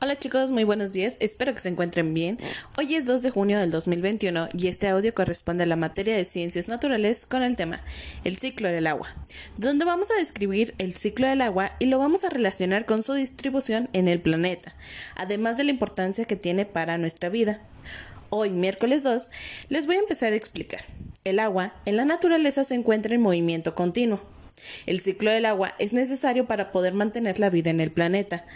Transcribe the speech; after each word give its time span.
Hola 0.00 0.18
chicos, 0.18 0.50
muy 0.50 0.64
buenos 0.64 0.92
días, 0.92 1.16
espero 1.20 1.54
que 1.54 1.60
se 1.60 1.68
encuentren 1.68 2.12
bien. 2.12 2.38
Hoy 2.76 2.94
es 2.96 3.06
2 3.06 3.22
de 3.22 3.30
junio 3.30 3.58
del 3.58 3.70
2021 3.70 4.50
y 4.52 4.68
este 4.68 4.88
audio 4.88 5.14
corresponde 5.14 5.62
a 5.62 5.66
la 5.66 5.76
materia 5.76 6.14
de 6.14 6.24
ciencias 6.24 6.68
naturales 6.68 7.24
con 7.24 7.42
el 7.42 7.56
tema 7.56 7.80
el 8.24 8.36
ciclo 8.36 8.68
del 8.68 8.88
agua, 8.88 9.08
donde 9.56 9.84
vamos 9.86 10.10
a 10.10 10.18
describir 10.18 10.74
el 10.78 10.94
ciclo 10.94 11.28
del 11.28 11.40
agua 11.40 11.72
y 11.78 11.86
lo 11.86 11.98
vamos 11.98 12.24
a 12.24 12.30
relacionar 12.30 12.84
con 12.84 13.02
su 13.02 13.14
distribución 13.14 13.88
en 13.94 14.08
el 14.08 14.20
planeta, 14.20 14.74
además 15.14 15.56
de 15.56 15.64
la 15.64 15.70
importancia 15.70 16.26
que 16.26 16.36
tiene 16.36 16.66
para 16.66 16.98
nuestra 16.98 17.28
vida. 17.28 17.60
Hoy, 18.28 18.50
miércoles 18.50 19.02
2, 19.02 19.30
les 19.70 19.86
voy 19.86 19.96
a 19.96 20.00
empezar 20.00 20.32
a 20.32 20.36
explicar. 20.36 20.84
El 21.24 21.38
agua 21.38 21.74
en 21.86 21.96
la 21.96 22.04
naturaleza 22.04 22.64
se 22.64 22.74
encuentra 22.74 23.14
en 23.14 23.22
movimiento 23.22 23.74
continuo. 23.74 24.20
El 24.86 25.00
ciclo 25.00 25.30
del 25.30 25.46
agua 25.46 25.74
es 25.78 25.92
necesario 25.92 26.46
para 26.46 26.72
poder 26.72 26.92
mantener 26.94 27.38
la 27.38 27.50
vida 27.50 27.70
en 27.70 27.80
el 27.80 27.92
planeta, 27.92 28.46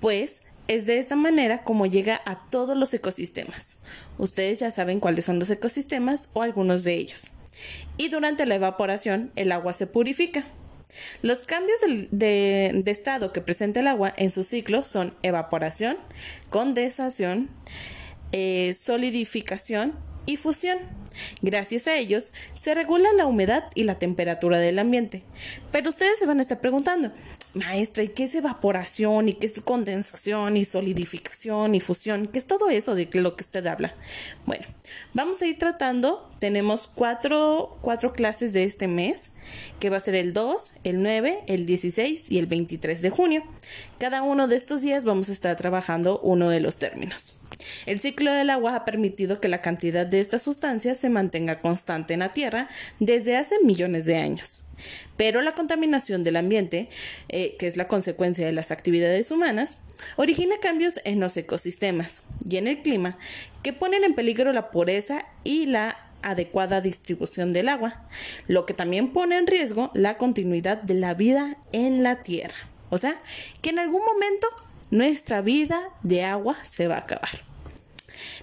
pues 0.00 0.42
es 0.68 0.86
de 0.86 0.98
esta 0.98 1.16
manera 1.16 1.64
como 1.64 1.86
llega 1.86 2.20
a 2.24 2.48
todos 2.48 2.76
los 2.76 2.92
ecosistemas. 2.94 3.78
Ustedes 4.18 4.60
ya 4.60 4.70
saben 4.70 5.00
cuáles 5.00 5.24
son 5.24 5.38
los 5.38 5.50
ecosistemas 5.50 6.30
o 6.34 6.42
algunos 6.42 6.84
de 6.84 6.94
ellos. 6.94 7.30
Y 7.96 8.08
durante 8.08 8.46
la 8.46 8.54
evaporación 8.54 9.32
el 9.34 9.50
agua 9.50 9.72
se 9.72 9.86
purifica. 9.86 10.46
Los 11.22 11.42
cambios 11.42 11.80
de, 12.10 12.82
estado 12.86 13.32
que 13.32 13.40
presenta 13.40 13.80
el 13.80 13.88
agua 13.88 14.12
en 14.16 14.30
su 14.30 14.44
ciclo 14.44 14.84
son 14.84 15.14
evaporación, 15.22 15.96
condensación, 16.50 17.50
eh, 18.32 18.74
solidificación 18.74 19.94
y 20.26 20.36
fusión. 20.36 20.78
Gracias 21.42 21.88
a 21.88 21.96
ellos 21.96 22.32
se 22.54 22.74
regula 22.74 23.12
la 23.14 23.26
humedad 23.26 23.64
y 23.74 23.84
la 23.84 23.96
temperatura 23.96 24.58
del 24.58 24.78
ambiente. 24.78 25.22
Pero 25.72 25.88
ustedes 25.88 26.18
se 26.18 26.26
van 26.26 26.38
a 26.38 26.42
estar 26.42 26.60
preguntando, 26.60 27.12
maestra, 27.54 28.02
¿y 28.02 28.08
qué 28.08 28.24
es 28.24 28.34
evaporación? 28.34 29.28
¿Y 29.28 29.34
qué 29.34 29.46
es 29.46 29.60
condensación? 29.60 30.56
¿Y 30.56 30.64
solidificación? 30.64 31.74
¿Y 31.74 31.80
fusión? 31.80 32.26
¿Qué 32.26 32.38
es 32.38 32.46
todo 32.46 32.70
eso 32.70 32.94
de 32.94 33.08
lo 33.14 33.36
que 33.36 33.42
usted 33.42 33.66
habla? 33.66 33.94
Bueno, 34.46 34.66
vamos 35.14 35.42
a 35.42 35.46
ir 35.46 35.58
tratando. 35.58 36.30
Tenemos 36.38 36.86
cuatro, 36.86 37.78
cuatro 37.80 38.12
clases 38.12 38.52
de 38.52 38.64
este 38.64 38.88
mes, 38.88 39.32
que 39.80 39.90
va 39.90 39.96
a 39.96 40.00
ser 40.00 40.14
el 40.14 40.32
2, 40.32 40.72
el 40.84 41.02
9, 41.02 41.44
el 41.46 41.66
16 41.66 42.30
y 42.30 42.38
el 42.38 42.46
23 42.46 43.02
de 43.02 43.10
junio. 43.10 43.42
Cada 43.98 44.22
uno 44.22 44.48
de 44.48 44.56
estos 44.56 44.82
días 44.82 45.04
vamos 45.04 45.28
a 45.28 45.32
estar 45.32 45.56
trabajando 45.56 46.20
uno 46.20 46.50
de 46.50 46.60
los 46.60 46.76
términos. 46.76 47.34
El 47.86 47.98
ciclo 47.98 48.32
del 48.32 48.50
agua 48.50 48.76
ha 48.76 48.84
permitido 48.84 49.40
que 49.40 49.48
la 49.48 49.62
cantidad 49.62 50.06
de 50.06 50.20
esta 50.20 50.38
sustancia 50.38 50.94
se 50.94 51.08
mantenga 51.08 51.60
constante 51.60 52.14
en 52.14 52.20
la 52.20 52.32
Tierra 52.32 52.68
desde 53.00 53.36
hace 53.36 53.56
millones 53.64 54.04
de 54.04 54.16
años. 54.16 54.67
Pero 55.16 55.42
la 55.42 55.54
contaminación 55.54 56.24
del 56.24 56.36
ambiente, 56.36 56.88
eh, 57.28 57.56
que 57.58 57.66
es 57.66 57.76
la 57.76 57.88
consecuencia 57.88 58.46
de 58.46 58.52
las 58.52 58.70
actividades 58.70 59.30
humanas, 59.30 59.78
origina 60.16 60.56
cambios 60.60 61.00
en 61.04 61.20
los 61.20 61.36
ecosistemas 61.36 62.22
y 62.48 62.56
en 62.56 62.68
el 62.68 62.82
clima 62.82 63.18
que 63.62 63.72
ponen 63.72 64.04
en 64.04 64.14
peligro 64.14 64.52
la 64.52 64.70
pureza 64.70 65.26
y 65.44 65.66
la 65.66 65.96
adecuada 66.22 66.80
distribución 66.80 67.52
del 67.52 67.68
agua, 67.68 68.02
lo 68.46 68.66
que 68.66 68.74
también 68.74 69.12
pone 69.12 69.36
en 69.38 69.46
riesgo 69.46 69.90
la 69.94 70.18
continuidad 70.18 70.82
de 70.82 70.94
la 70.94 71.14
vida 71.14 71.56
en 71.72 72.02
la 72.02 72.20
Tierra. 72.20 72.56
O 72.90 72.98
sea, 72.98 73.16
que 73.62 73.70
en 73.70 73.78
algún 73.78 74.02
momento 74.04 74.46
nuestra 74.90 75.42
vida 75.42 75.80
de 76.02 76.24
agua 76.24 76.56
se 76.62 76.88
va 76.88 76.96
a 76.96 77.00
acabar. 77.00 77.48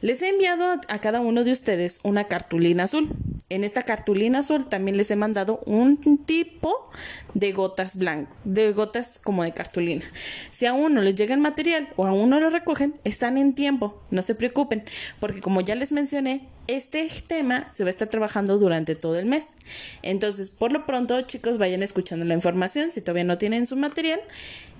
Les 0.00 0.22
he 0.22 0.28
enviado 0.28 0.80
a 0.88 0.98
cada 1.00 1.20
uno 1.20 1.44
de 1.44 1.52
ustedes 1.52 2.00
una 2.02 2.28
cartulina 2.28 2.84
azul. 2.84 3.10
En 3.50 3.62
esta 3.62 3.82
cartulina 3.82 4.38
azul 4.38 4.66
también 4.66 4.96
les 4.96 5.10
he 5.10 5.16
mandado 5.16 5.60
un 5.66 5.98
tipo 6.24 6.90
de 7.34 7.52
gotas 7.52 7.96
blancas, 7.96 8.34
de 8.44 8.72
gotas 8.72 9.20
como 9.22 9.44
de 9.44 9.52
cartulina. 9.52 10.02
Si 10.50 10.64
aún 10.64 10.94
no 10.94 11.02
les 11.02 11.14
llega 11.14 11.34
el 11.34 11.42
material 11.42 11.90
o 11.96 12.06
aún 12.06 12.30
no 12.30 12.40
lo 12.40 12.48
recogen, 12.48 12.94
están 13.04 13.36
en 13.36 13.52
tiempo, 13.52 14.00
no 14.10 14.22
se 14.22 14.34
preocupen, 14.34 14.82
porque 15.20 15.42
como 15.42 15.60
ya 15.60 15.74
les 15.74 15.92
mencioné, 15.92 16.48
este 16.68 17.06
tema 17.26 17.70
se 17.70 17.84
va 17.84 17.88
a 17.88 17.90
estar 17.90 18.08
trabajando 18.08 18.56
durante 18.56 18.94
todo 18.94 19.18
el 19.18 19.26
mes. 19.26 19.56
Entonces, 20.00 20.48
por 20.48 20.72
lo 20.72 20.86
pronto, 20.86 21.20
chicos, 21.20 21.58
vayan 21.58 21.82
escuchando 21.82 22.24
la 22.24 22.32
información 22.32 22.92
si 22.92 23.02
todavía 23.02 23.24
no 23.24 23.36
tienen 23.36 23.66
su 23.66 23.76
material 23.76 24.20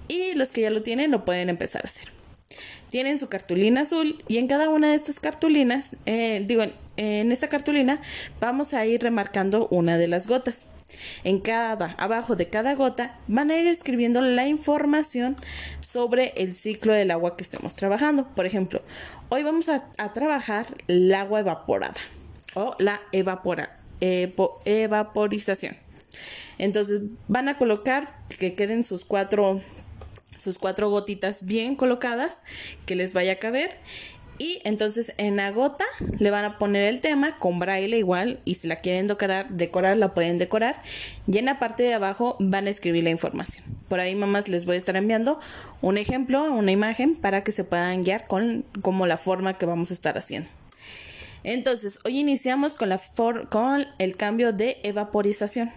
y 0.09 0.34
los 0.37 0.53
que 0.53 0.62
ya 0.62 0.71
lo 0.71 0.83
tienen 0.83 1.11
lo 1.11 1.27
pueden 1.27 1.50
empezar 1.50 1.83
a 1.84 1.88
hacer 1.88 2.24
tienen 2.94 3.19
su 3.19 3.28
cartulina 3.28 3.81
azul 3.81 4.22
y 4.28 4.38
en 4.38 4.47
cada 4.47 4.69
una 4.69 4.91
de 4.91 4.94
estas 4.94 5.19
cartulinas, 5.19 5.97
eh, 6.06 6.44
digo, 6.47 6.62
en 6.97 7.32
esta 7.32 7.49
cartulina 7.49 8.00
vamos 8.38 8.72
a 8.72 8.87
ir 8.87 9.03
remarcando 9.03 9.66
una 9.72 9.99
de 9.99 10.06
las 10.06 10.28
gotas. 10.28 10.66
En 11.25 11.41
cada, 11.41 11.97
abajo 11.99 12.37
de 12.37 12.49
cada 12.50 12.77
gota, 12.77 13.19
van 13.27 13.50
a 13.50 13.56
ir 13.56 13.66
escribiendo 13.66 14.21
la 14.21 14.47
información 14.47 15.34
sobre 15.81 16.34
el 16.37 16.55
ciclo 16.55 16.93
del 16.93 17.10
agua 17.10 17.37
que 17.37 17.43
estemos 17.43 17.75
trabajando. 17.75 18.28
Por 18.28 18.47
ejemplo, 18.47 18.81
hoy 19.28 19.43
vamos 19.43 19.69
a, 19.69 19.91
trabajar 20.12 20.65
el 20.87 21.12
agua 21.12 21.41
evaporada 21.41 22.00
o 22.55 22.76
la 22.78 23.00
evapora, 23.11 23.76
evaporización. 24.00 25.76
Entonces 26.59 27.00
van 27.26 27.49
a 27.49 27.59
colocar 27.59 28.21
que 28.38 28.55
queden 28.55 28.84
sus 28.84 29.05
cuatro 29.05 29.62
sus 30.44 30.59
cuatro 30.59 30.91
gotitas 30.91 31.47
bien 31.47 31.75
colocadas 31.75 32.44
que 32.87 32.94
les 32.94 33.12
vaya 33.12 33.32
a 33.32 33.37
caber 33.37 33.78
y 34.37 34.59
entonces 34.65 35.15
en 35.16 35.37
la 35.37 35.50
gota 35.50 35.84
le 36.19 36.31
van 36.31 36.44
a 36.44 36.59
poner 36.59 36.88
el 36.88 37.00
tema 37.00 37.38
con 37.38 37.59
braille 37.59 37.97
igual 37.97 38.41
y 38.44 38.56
si 38.56 38.66
la 38.66 38.77
quieren 38.77 39.06
decorar, 39.06 39.49
decorar 39.50 39.97
la 39.97 40.12
pueden 40.12 40.38
decorar 40.38 40.82
y 41.27 41.38
en 41.38 41.44
la 41.44 41.59
parte 41.59 41.84
de 41.84 41.94
abajo 41.94 42.37
van 42.41 42.66
a 42.66 42.71
escribir 42.71 43.05
la 43.05 43.10
información. 43.10 43.65
Por 43.88 44.00
ahí 44.00 44.15
mamás 44.15 44.49
les 44.49 44.65
voy 44.65 44.75
a 44.75 44.78
estar 44.78 44.97
enviando 44.97 45.38
un 45.82 45.99
ejemplo, 45.99 46.43
una 46.53 46.72
imagen 46.72 47.15
para 47.15 47.44
que 47.44 47.53
se 47.53 47.65
puedan 47.65 48.03
guiar 48.03 48.26
con 48.26 48.65
la 49.06 49.19
forma 49.19 49.56
que 49.56 49.66
vamos 49.66 49.91
a 49.91 49.94
estar 49.94 50.19
haciendo. 50.19 50.50
Entonces, 51.44 52.00
hoy 52.05 52.19
iniciamos 52.19 52.75
con, 52.75 52.88
la 52.88 52.99
con 53.50 53.84
el 53.99 54.16
cambio 54.16 54.55
de 54.55 54.78
evaporización. 54.82 55.71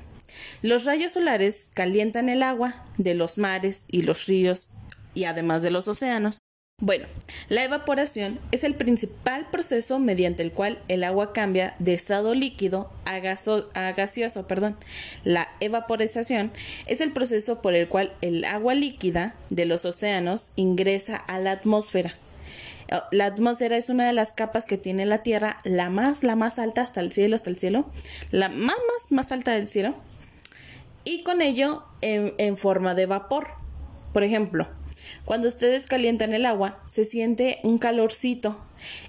Los 0.62 0.86
rayos 0.86 1.14
solares 1.14 1.72
calientan 1.74 2.30
el 2.30 2.44
agua 2.44 2.86
de 2.98 3.14
los 3.14 3.38
mares 3.38 3.86
y 3.90 4.04
los 4.04 4.26
ríos 4.26 4.70
y 5.14 5.26
además 5.26 5.62
de 5.62 5.72
los 5.72 5.88
océanos. 5.88 6.40
Bueno, 6.80 7.08
la 7.50 7.64
evaporación 7.64 8.40
es 8.52 8.64
el 8.64 8.76
principal 8.76 9.50
proceso 9.50 9.98
mediante 9.98 10.44
el 10.44 10.52
cual 10.52 10.78
el 10.88 11.04
agua 11.04 11.34
cambia 11.34 11.74
de 11.80 11.96
estado 11.96 12.36
líquido 12.36 12.94
a, 13.04 13.18
gaseoso. 13.18 14.48
Perdón. 14.48 14.78
La 15.24 15.48
evaporización 15.60 16.52
es 16.86 17.02
el 17.02 17.12
proceso 17.14 17.64
por 17.64 17.74
el 17.74 17.88
cual 17.88 18.14
el 18.22 18.46
agua 18.46 18.76
líquida 18.76 19.34
de 19.50 19.66
los 19.66 19.86
océanos 19.86 20.52
ingresa 20.56 21.16
a 21.16 21.40
la 21.40 21.54
atmósfera. 21.54 22.14
La 23.12 23.26
atmósfera 23.26 23.76
es 23.76 23.90
una 23.90 24.06
de 24.06 24.14
las 24.14 24.34
capas 24.34 24.66
que 24.66 24.78
tiene 24.78 25.08
la 25.08 25.24
Tierra, 25.24 25.58
la 25.64 25.90
más, 25.90 26.22
la 26.22 26.36
más 26.36 26.60
alta 26.60 26.84
hasta 26.84 27.02
el 27.02 27.12
cielo, 27.12 27.36
hasta 27.36 27.50
el 27.50 27.58
cielo, 27.58 27.90
la 28.30 28.50
más, 28.50 28.78
más, 28.78 29.12
más 29.12 29.32
alta 29.32 29.54
del 29.54 29.68
cielo, 29.68 29.96
y 31.08 31.24
con 31.24 31.42
ello 31.42 31.84
en, 32.02 32.58
forma 32.58 32.94
de 32.94 33.06
vapor. 33.06 33.48
Por 34.12 34.26
ejemplo, 34.26 34.68
cuando 35.24 35.48
ustedes 35.48 35.88
calientan 35.88 36.34
el 36.34 36.46
agua, 36.46 36.82
se 36.86 37.06
siente 37.06 37.60
un 37.64 37.78
calorcito. 37.78 38.58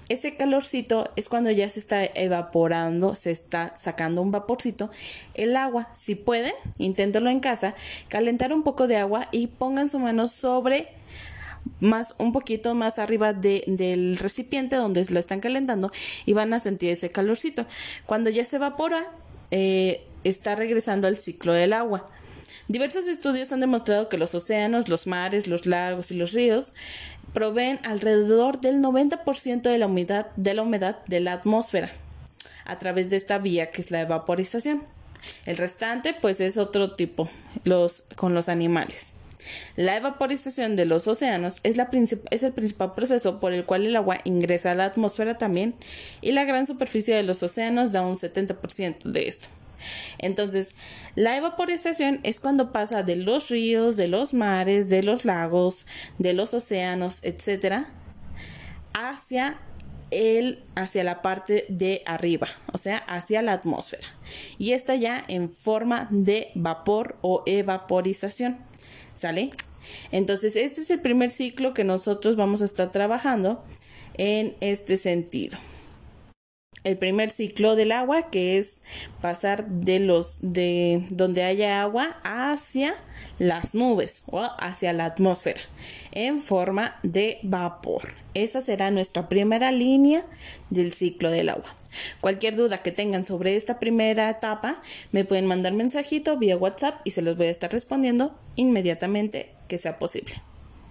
Ese 0.07 0.37
calorcito 0.37 1.11
es 1.17 1.27
cuando 1.27 1.51
ya 1.51 1.69
se 1.69 1.79
está 1.79 2.05
evaporando, 2.05 3.15
se 3.15 3.31
está 3.31 3.75
sacando 3.75 4.21
un 4.21 4.31
vaporcito. 4.31 4.89
El 5.33 5.57
agua, 5.57 5.89
si 5.91 6.15
pueden, 6.15 6.53
inténtenlo 6.77 7.29
en 7.29 7.41
casa, 7.41 7.75
calentar 8.07 8.53
un 8.53 8.63
poco 8.63 8.87
de 8.87 8.95
agua 8.95 9.27
y 9.33 9.47
pongan 9.47 9.89
su 9.89 9.99
mano 9.99 10.29
sobre 10.29 10.87
más 11.81 12.15
un 12.17 12.31
poquito 12.31 12.75
más 12.75 12.97
arriba 12.97 13.33
del 13.33 14.17
recipiente 14.17 14.77
donde 14.77 15.05
lo 15.09 15.19
están 15.19 15.41
calentando 15.41 15.91
y 16.25 16.31
van 16.31 16.53
a 16.53 16.61
sentir 16.61 16.91
ese 16.91 17.11
calorcito. 17.11 17.65
Cuando 18.05 18.29
ya 18.29 18.45
se 18.45 18.55
evapora, 18.55 19.05
eh, 19.51 20.05
está 20.23 20.55
regresando 20.55 21.07
al 21.07 21.17
ciclo 21.17 21.53
del 21.53 21.73
agua. 21.73 22.05
Diversos 22.67 23.07
estudios 23.07 23.51
han 23.51 23.61
demostrado 23.61 24.09
que 24.09 24.17
los 24.17 24.35
océanos, 24.35 24.89
los 24.89 25.07
mares, 25.07 25.47
los 25.47 25.65
lagos 25.65 26.11
y 26.11 26.15
los 26.15 26.33
ríos 26.33 26.73
proveen 27.33 27.79
alrededor 27.83 28.59
del 28.59 28.81
90% 28.81 29.61
de 29.61 29.77
la 29.77 29.87
humedad 29.87 30.27
de 30.35 30.53
la 30.53 30.63
humedad 30.63 31.03
de 31.05 31.19
la 31.19 31.33
atmósfera 31.33 31.91
a 32.65 32.77
través 32.77 33.09
de 33.09 33.17
esta 33.17 33.39
vía 33.39 33.71
que 33.71 33.81
es 33.81 33.91
la 33.91 34.01
evaporización. 34.01 34.83
El 35.45 35.57
restante 35.57 36.13
pues 36.13 36.39
es 36.39 36.57
otro 36.57 36.95
tipo, 36.95 37.29
los 37.63 38.03
con 38.15 38.33
los 38.33 38.49
animales. 38.49 39.13
La 39.75 39.95
evaporización 39.95 40.75
de 40.75 40.85
los 40.85 41.07
océanos 41.07 41.59
es, 41.63 41.77
el 41.77 42.53
principal 42.53 42.93
proceso 42.93 43.39
por 43.39 43.53
el 43.53 43.65
cual 43.65 43.85
el 43.85 43.95
agua 43.95 44.19
ingresa 44.23 44.71
a 44.71 44.75
la 44.75 44.85
atmósfera 44.85 45.35
también 45.37 45.75
y 46.21 46.31
la 46.31 46.45
gran 46.45 46.65
superficie 46.65 47.15
de 47.15 47.23
los 47.23 47.43
océanos 47.43 47.91
da 47.91 48.01
un 48.01 48.15
70% 48.15 49.03
de 49.03 49.27
esto. 49.27 49.47
Entonces, 50.17 50.75
la 51.15 51.37
evaporización 51.37 52.19
es 52.23 52.39
cuando 52.39 52.71
pasa 52.71 53.03
de 53.03 53.15
los 53.15 53.49
ríos, 53.49 53.95
de 53.95 54.07
los 54.07 54.33
mares, 54.33 54.89
de 54.89 55.03
los 55.03 55.25
lagos, 55.25 55.87
de 56.17 56.33
los 56.33 56.53
océanos, 56.53 57.23
etcétera, 57.23 57.89
hacia 58.93 59.59
el 60.11 60.63
hacia 60.75 61.03
la 61.03 61.21
parte 61.21 61.65
de 61.69 62.01
arriba, 62.05 62.47
o 62.73 62.77
sea, 62.77 62.97
hacia 62.97 63.41
la 63.41 63.53
atmósfera. 63.53 64.07
Y 64.57 64.71
está 64.71 64.95
ya 64.95 65.23
en 65.27 65.49
forma 65.49 66.07
de 66.11 66.51
vapor 66.55 67.17
o 67.21 67.43
evaporización. 67.45 68.57
¿Sale? 69.19 69.49
Entonces, 70.11 70.55
este 70.55 70.79
es 70.79 70.89
el 70.91 71.01
primer 71.01 71.29
ciclo 71.29 71.73
que 71.73 71.83
nosotros 71.83 72.37
vamos 72.37 72.61
a 72.61 72.65
estar 72.65 72.89
trabajando 72.91 73.63
en 74.17 74.55
este 74.61 74.95
sentido 74.95 75.57
el 76.83 76.97
primer 76.97 77.31
ciclo 77.31 77.75
del 77.75 77.91
agua, 77.91 78.29
que 78.29 78.57
es 78.57 78.83
pasar 79.21 79.67
de 79.67 79.99
los 79.99 80.39
de 80.41 81.05
donde 81.09 81.43
haya 81.43 81.81
agua 81.81 82.17
hacia 82.23 82.95
las 83.37 83.75
nubes 83.75 84.23
o 84.27 84.41
hacia 84.59 84.93
la 84.93 85.05
atmósfera 85.05 85.59
en 86.11 86.41
forma 86.41 86.97
de 87.03 87.39
vapor. 87.43 88.13
Esa 88.33 88.61
será 88.61 88.91
nuestra 88.91 89.27
primera 89.27 89.71
línea 89.71 90.25
del 90.69 90.93
ciclo 90.93 91.31
del 91.31 91.49
agua. 91.49 91.75
Cualquier 92.21 92.55
duda 92.55 92.79
que 92.79 92.91
tengan 92.91 93.25
sobre 93.25 93.55
esta 93.55 93.79
primera 93.79 94.29
etapa, 94.29 94.81
me 95.11 95.25
pueden 95.25 95.45
mandar 95.45 95.73
mensajito 95.73 96.37
vía 96.37 96.57
WhatsApp 96.57 97.01
y 97.03 97.11
se 97.11 97.21
los 97.21 97.37
voy 97.37 97.47
a 97.47 97.51
estar 97.51 97.71
respondiendo 97.71 98.37
inmediatamente 98.55 99.53
que 99.67 99.77
sea 99.77 99.99
posible. 99.99 100.35